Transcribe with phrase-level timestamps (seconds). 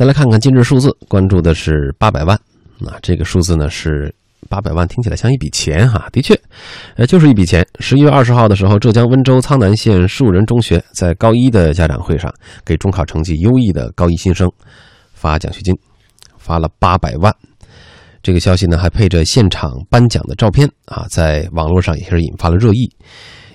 [0.00, 2.40] 再来看看今日数字，关注的是八百万。
[2.78, 4.10] 那这个数字呢是
[4.48, 6.08] 八百万，听起来像一笔钱哈。
[6.10, 6.34] 的确，
[6.96, 7.62] 呃，就是一笔钱。
[7.80, 12.32] 十一月二十号的时候，浙江温州苍南县树人中学在高一的家长会上，
[12.64, 14.50] 给中考成绩优异的高一新生
[15.12, 15.76] 发奖学金，
[16.38, 17.30] 发了八百万。
[18.22, 22.90] 这个消息呢还配着现场颁奖的照片啊，在网络上也是引发了热议。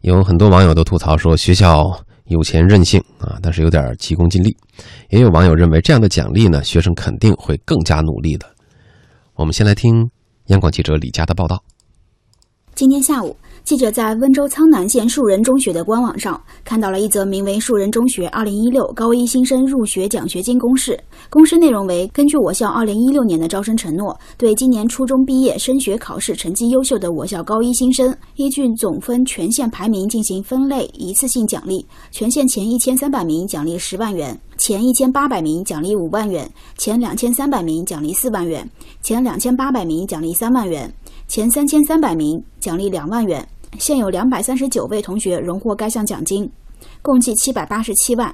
[0.00, 1.96] 有很多网友都吐槽说，学校
[2.26, 4.56] 有钱任性啊，但是有点急功近利。
[5.10, 8.46] 也有网友认为，这样的奖励呢，学生肯定会更加努力的。
[9.34, 10.08] 我们先来听
[10.46, 11.62] 央广记者李佳的报道。
[12.74, 13.36] 今天下午。
[13.64, 20.98] 记者在温州苍南县树人中学的官网上看到了一则名为“树人中学2016高一新生入学奖学金公示”。
[21.30, 31.86] 公示内容为：根据我校2016年的招生承诺，对今年初中毕业升学考试成绩优秀的我校高一新生，依据总分全县排名进行分类一次性奖励。
[32.10, 38.64] 全县前一千三百名奖励十万元，前一千八百名奖励五万元，前两千三百名奖励四万元，
[39.02, 40.88] 前两千八百名奖励三万元。
[41.26, 43.44] 前三千三百名奖励两万元，
[43.80, 46.48] 现有两百三十九位同学荣获该项奖金，
[47.02, 48.32] 共计七百八十七万，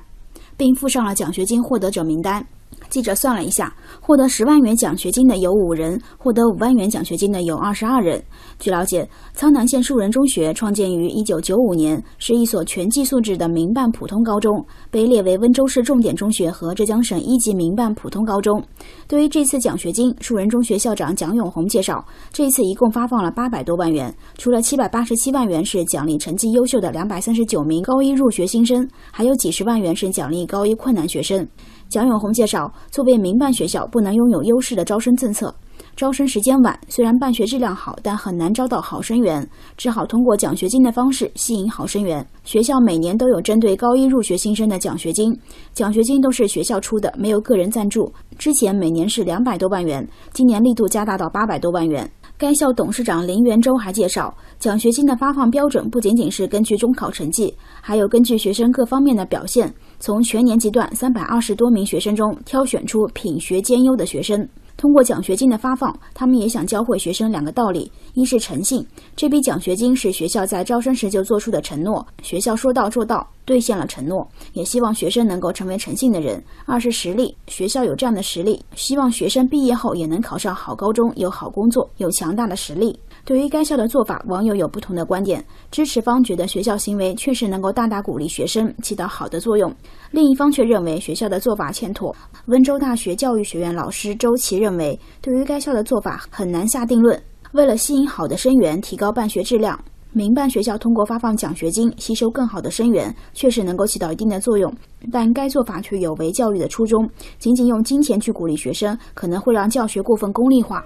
[0.55, 2.47] 并附上了奖学金获得者名单。
[2.89, 8.23] 记者算了一下，获得十万元奖学金的有五人，获得五万元奖学金的有二十二人。
[8.59, 18.63] 据了解，苍南县树人中学创建于一九九五年，是一所全寄宿制的民办普通高中，被列为温州市重点中学和浙江省一级民办普通高中。
[19.07, 22.03] 对于这次奖学金，树人中学校长蒋永红介绍，
[22.33, 31.47] 这次一共发放了八百多万元，除了七百八十七万元是奖励成绩优秀的两百三十九名高一入学新生，还有几十万元是奖励高一困难学生。
[31.89, 35.55] 蒋永红介绍，作为民办学校，不能拥有优势的招生政策，
[35.97, 42.25] 招生时间晚，虽然办学质量好，但很难招到好生源，只好通过奖学金的方式吸引好生源。
[42.45, 45.35] 学校每年都有针对高一入学新生的奖学金，
[45.73, 48.13] 奖学金都是学校出的，没有个人赞助。
[48.37, 52.09] 之前每年是两百多万元，今年力度加大到八百多万元。
[52.37, 59.73] 该校董事长林元洲还介绍，奖学金的发放标准不仅仅是根据中考成绩，还有根据学生各方面的表现。
[60.01, 68.87] 从全年级段三百二十多名学生中挑选出品学兼优的学生，通过奖学金的发放，他们也想教会学生两个道理：一是诚信，
[69.17, 82.97] 这笔奖学金是学校在招生时就做出的承诺，学校说到做到，兑现了承诺，也希望学生能够成为诚信的人；二是实力，学校有这样的实力，希望学生毕业后也能考上好高中，有好工作，有强大的实力。
[83.29, 85.45] 对于该校的做法，网友有不同的观点。
[85.71, 89.71] 支持方觉得学校行为确实能够大大鼓励学生，起到好的作用；
[90.13, 92.17] 另一方却认为学校的做法欠妥。
[92.47, 97.23] 温州大学教育学院老师周琦认为，对于该校的做法很难下定论。
[97.53, 99.79] 为了吸引好的生源，提高办学质量，
[100.15, 104.75] 民办学校通过发放奖学金吸收更好的生源，确实能够起到一定的作用。
[105.13, 107.07] 但该做法却有违教育的初衷，
[107.39, 110.83] 仅仅用金钱去鼓励学生，可能会让教学过分功利化。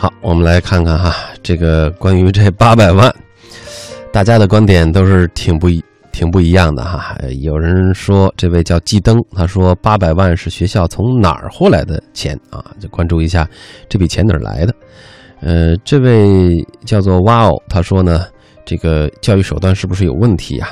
[0.00, 3.12] 好，我们来看看哈，这个关于这八百万，
[4.12, 7.18] 大家的观点都是挺不一、挺不一样的哈。
[7.40, 12.64] 有人说，这位叫季登，他说八百万是学校从哪儿获来的钱啊？
[12.78, 13.44] 就关注一下
[13.88, 14.72] 这笔钱哪儿来的。
[15.40, 18.24] 呃，这位叫做哇哦，他说呢，
[18.64, 20.70] 这个教育手段是不是有问题啊？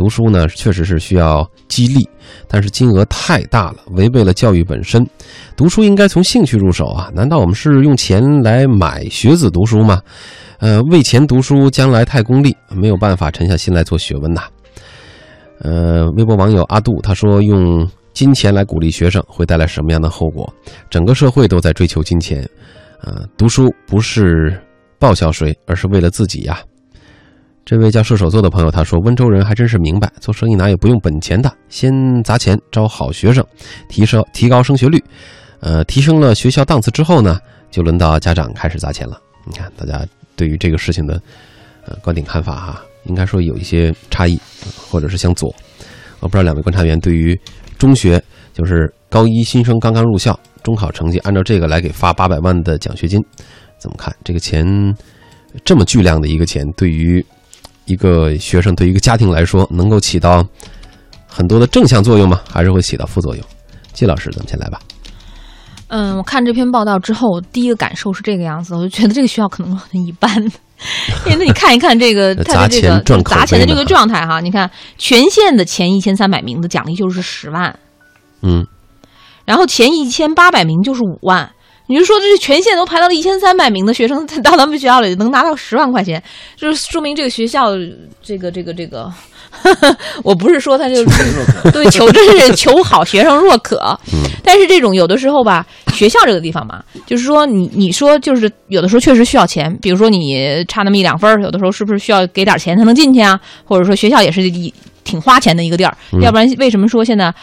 [0.00, 2.08] 读书呢，确实是需要激励，
[2.48, 5.06] 但是金额太大了，违背了教育本身。
[5.54, 7.10] 读书应该从兴趣入手啊！
[7.14, 10.00] 难道我们是用钱来买学子读书吗？
[10.58, 14.44] 呃，为钱读书，将来太功利，没有办法沉下心来做学问呐。
[15.58, 20.50] 呃，微博网友阿杜他说：“用金钱来鼓励学生，会带来什么样的后果？
[20.88, 22.48] 整个社会都在追求金钱，
[23.02, 24.58] 呃，读书不是
[24.98, 26.58] 报效谁，而是为了自己呀。”
[27.70, 31.48] 这位叫射手座的朋友他说：“温州人还真是明白，做生意哪有不用本钱的？
[31.68, 31.92] 先
[32.24, 33.46] 砸钱招好学生，
[33.88, 35.00] 提升提高升学率，
[35.60, 37.38] 呃，提升了学校档次之后呢，
[37.70, 39.22] 就轮到家长开始砸钱了。
[39.46, 41.22] 你看，大家对于这个事情的
[41.86, 44.36] 呃观点看法哈，应该说有一些差异，
[44.90, 45.54] 或者是向左。
[46.18, 47.40] 我不知道两位观察员对于
[47.78, 48.20] 中学
[48.52, 53.24] 就是高一新生刚刚入校，中考成绩按照这个来给发八百万的奖学金
[53.78, 54.12] 怎么看？
[54.24, 54.66] 这个钱
[55.64, 57.24] 这么巨量的一个钱，对于。”
[57.90, 60.46] 一个学生对一个家庭来说，能够起到
[61.26, 62.40] 很多的正向作用吗？
[62.48, 63.44] 还是会起到副作用？
[63.92, 64.78] 季老师，咱们先来吧。
[65.88, 70.30] 嗯，我看这篇报道之后，第一个感受是这个样子，我就觉得这个学校可能很一般。
[71.26, 77.76] 因为你看一看这个他的这个砸钱的这个状态哈，你看全县的前一千三百名的奖励就是十万，
[78.42, 78.64] 嗯，
[79.44, 81.50] 然后前一千八百名就是五万。
[81.90, 86.22] 你就说这全县都排到了一千三百名的学生，到咱们学校里能拿到十万块钱，
[86.56, 87.72] 就是说明这个学校
[88.22, 89.12] 这个这个这个，
[90.22, 93.98] 我不是说他就是对求真是求好学生若渴，
[94.44, 103.38] 但是这种有的时候吧，学校这个地方嘛，就是说你你说就是有的时候确实需要钱，比如说你差那么一两分，有的时候是不是需要给点钱才能进去啊？
[103.64, 104.72] 或者说学校也是一
[105.02, 107.34] 挺花钱的一个地儿，要不然为什么说现在？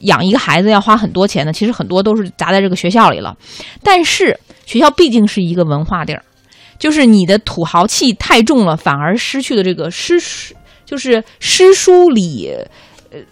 [0.00, 3.36] 养一个孩子要花很多钱的，其实很多都是砸在这个学校里了。
[3.82, 6.22] 但是学校毕竟是一个文化地儿，
[6.78, 10.20] 就是你的土豪气太重了，反而失去了这个诗，
[10.84, 12.50] 就是诗书礼，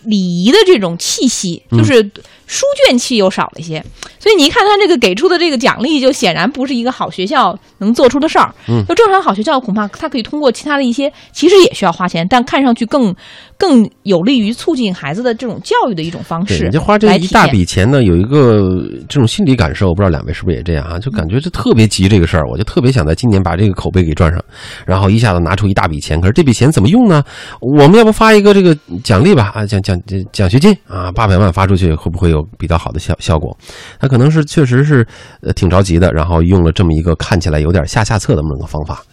[0.05, 2.03] 礼仪的这种气息，就是
[2.47, 3.85] 书卷气又少了一些。
[4.19, 8.53] 所以你一看他这个给出的这个奖励，就显然不是一个好学校能做出的事儿。
[8.69, 13.15] 嗯，就正常好学校，恐怕他可以通过其他的一些，其实也需要花钱，但看上去更。
[13.61, 16.67] 更有利于促进孩子的这种教育的一种方式。
[16.67, 18.61] 你就花这一大笔钱呢，有一个
[19.09, 20.97] 这种心理感受，不知道两位是不是也这样啊？
[20.97, 24.41] 就感觉就特别急这个事儿，我就特别想在今年把这个口碑给赚上，
[24.87, 26.21] 然后一下子拿出一大笔钱。
[26.21, 27.21] 可是这笔钱怎么用呢？
[27.61, 29.51] 我们要不发一个这个奖励吧？
[29.53, 30.01] 啊，奖奖
[30.33, 33.57] 奖学金啊，八百万发出去会不会有比较好的效效果？
[34.01, 35.07] 他可能是确实是
[35.43, 39.05] 呃挺着急的，然后用了这么一个看起来有点下下策的这么个方法。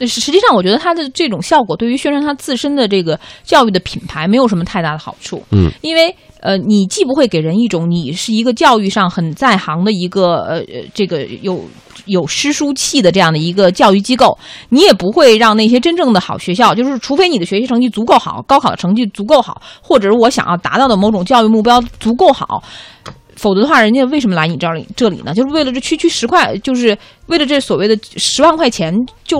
[0.00, 5.42] 实实际上，我觉得它的这种效果对于宣传它自身的这个教育的品牌没有什么太大的好处。
[5.50, 11.64] 嗯，因为呃，你既不会给人一种你是一个教育上很在行的一个呃呃这个有
[12.06, 14.36] 有诗书气的这样的一个教育机构，
[14.68, 22.62] 你也不会让那些真正的好学校，就是除非你的学习成绩足够好，高考的成绩足够好，或者是我想要达到的某种教育目标足够好。
[23.36, 25.34] 否则的话，人家为什么来你这里这里呢？
[25.34, 26.96] 就是为了这区区十块，就是
[27.26, 28.94] 为了这所谓的十万块钱，
[29.24, 29.38] 就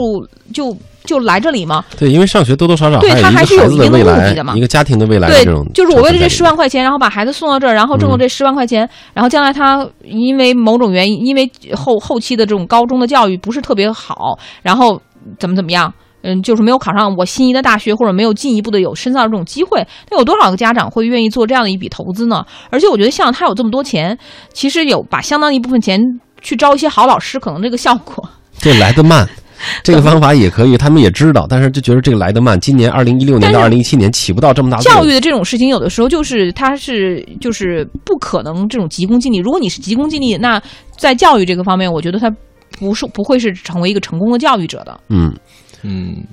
[0.53, 1.85] 就就来这里吗？
[1.99, 5.29] 对，因为上学多多少少对他还是有一定的目的嘛，一个家庭的未来。
[5.29, 15.01] 对，就是我为了这十万块钱，然后把孩子送到这儿，然后挣了这十万块钱，然后将来他因为某种原因，因为后后期的这种高中的教育不是特别好，然后
[15.39, 15.93] 怎么怎么样。
[16.25, 22.45] 嗯，就是没有考上我心仪的大学，或者没有进一步的有深造的这种机会，那有多少个家长会愿意做这样的一笔投资呢？
[22.71, 24.19] 而且我觉得，像他有这么多钱，
[24.53, 26.01] 其实有把相当一部分钱
[26.41, 28.29] 去招一些好老师，可能这个效果
[28.59, 29.29] 这来得慢。
[29.83, 32.59] 这个方法也可以，他们也知道，但是就觉得这个来得慢。
[32.61, 39.39] 今年二零一六年到二零一七年起不到这么大教育的这种事情，有的时候就是它是就是不可能这种急功近利。
[39.39, 40.61] 如果你是急功近利，那
[40.99, 42.29] 在教育这个方面，我觉得他
[42.79, 45.01] 不是不会是成为一个成功的教育者的。
[45.09, 45.33] 嗯。
[45.85, 46.25] 嗯，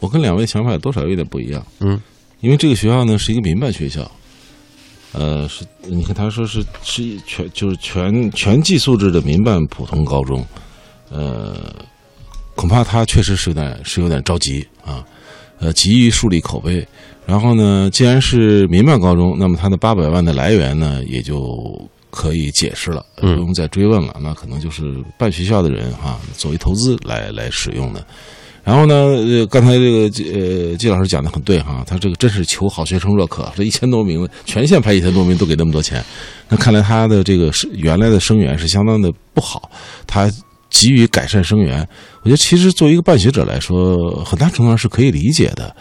[0.00, 1.64] 我跟两位想法多少有点不一样。
[1.80, 2.00] 嗯，
[2.40, 4.10] 因为这个学校呢是一个民办学校，
[5.12, 10.44] 呃，是你看他说是是全就是全全寄宿制的民办普通高中，
[11.10, 11.74] 呃，
[12.54, 15.04] 恐怕他确实是有点是有点着急啊，
[15.60, 16.86] 呃，急于树立口碑。
[17.24, 21.78] 然后呢，既然是民办高中，那么他的八百万的来源呢也就
[22.10, 24.16] 可以解释了，不用再追问了。
[24.22, 28.02] 那可能就是办学校的人哈，作为投资来来使用的。
[28.68, 28.94] 然后呢？
[28.94, 30.00] 呃，刚才这个
[30.30, 36.04] 呃，季老师讲的很对哈，他这个真是求好学生若渴，这一千多名全县排一千多名都给那么多钱，
[36.50, 39.70] 那看来他的这个是原来的生源是相当的不好，
[40.06, 40.30] 他
[40.68, 41.80] 急于改善生源。
[42.20, 45.74] 我觉得其实作为一个办学者来说，很大程度上是可以理解的。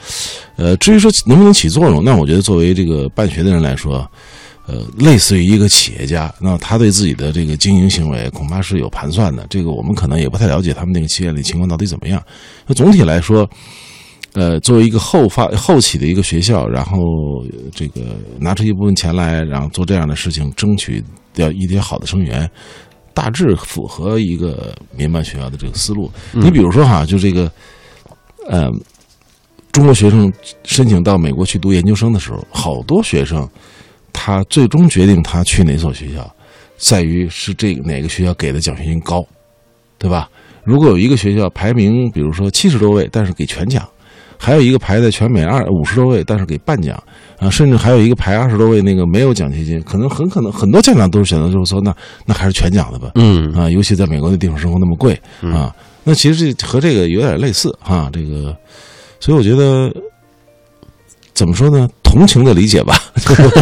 [0.56, 4.10] 呃，至于说能不能起作用，那我觉得作为这个办学的人来说。
[4.68, 9.48] 呃，类似于一个企业家，那他对自己的这个经营行为恐怕是有盘算的。
[9.50, 12.22] 这个我们可能也不太了解他们那个企业里情况到底怎么样。
[12.66, 13.50] 那总体来说，
[14.34, 17.00] 呃，作为一个后发后起的一个学校，然后
[17.74, 18.02] 这个
[18.42, 21.02] 拿出一部分钱来，然后做这样的事情，争取
[21.34, 22.50] 掉一点好的生源，
[23.14, 26.12] 大致符合一个民办学校的这个思路。
[26.34, 27.50] 你比如说哈，就这个，
[28.50, 28.70] 呃，
[29.72, 30.30] 中国学生
[30.66, 33.48] 申请到美国去读研究生的时候，好多学生。
[34.28, 36.30] 他最终决定他去哪所学校，
[36.76, 39.26] 在于是这哪个学校给的奖学金高，
[39.98, 40.30] 对吧？
[40.66, 43.82] 如果有一个学校排名，比如说七十多位，但是给全奖；
[44.38, 47.02] 还有一个排在全美二五十多位，但是给半奖
[47.40, 53.12] 啊，甚至还有一个排二十多位，那个没有奖学金，可能很可能很多家长都是选择就是说，那那还是全奖的吧。
[53.16, 58.10] 嗯啊，尤其在美国那地方生活那么贵啊，那其实这和这个有点类似哈。
[58.12, 58.54] 这个，
[59.22, 59.90] 所以我觉得。
[61.38, 61.88] 怎么说呢？
[62.02, 63.00] 同情的理解吧，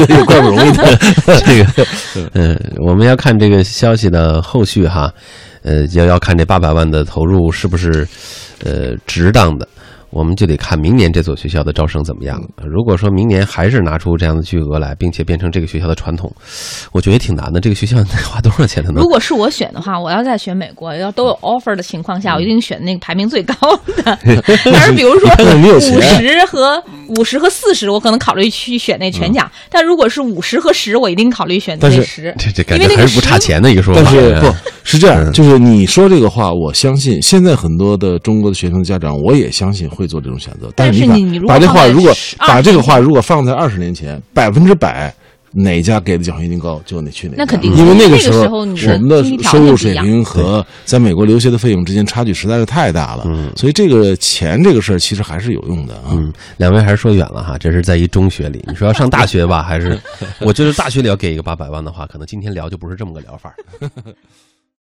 [0.08, 0.98] 也 怪不容易的。
[1.46, 1.86] 这个，
[2.32, 5.13] 嗯，我们要看这个消息的后续哈，
[5.62, 8.08] 呃，要要看这八百万的投入是不是
[8.63, 9.67] 呃值当的。
[10.12, 12.41] 我们就得看明年这所学校的招生怎么样。
[12.63, 16.34] 如果说明年还是拿出这样的巨额来，并且变成这个学校的传统，
[16.94, 17.60] 我觉得也挺难的。
[17.60, 19.01] 这个学校得花多少钱才能？
[19.01, 23.53] 如果是我选的话，我要再选美国，要都有 offer 的情况下，我一定选那个排名最高
[23.88, 24.17] 的。
[24.72, 29.50] 但是比如说五十和五十和四十，我可能考虑去选那全奖。
[29.70, 32.34] 但如果是五十和十，我一定考虑选那十。
[32.38, 34.02] 这这感觉还是不差钱的一个说法。
[34.04, 35.32] 但是不是这样？
[35.32, 40.72] 就是你说这个话，我相信现在很多的中国的学生家长，我也相信会做这种选择。
[40.76, 45.14] 但是你把这话如果把这个话如果放在二十年前，百分之百。
[45.56, 47.36] 哪家给的奖学金高，就得去哪。
[47.38, 53.24] 那肯定，因为那个时候我们的收入水平和在美国留学的费用之间差距实在是太大了。
[53.26, 56.10] 嗯，所以这个钱这个事儿其实还是有用的啊。
[56.12, 58.64] 嗯，两位还是说远了哈，这是在一中学里。
[58.68, 59.98] 你说要上大学吧，还是
[60.42, 63.56] 我觉得大学里要给一个八百万的话，可能今天聊就不是这么个聊法。